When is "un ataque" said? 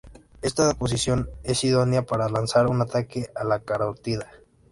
2.65-3.29